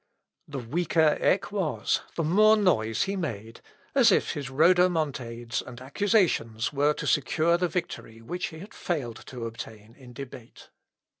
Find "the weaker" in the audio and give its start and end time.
0.47-1.15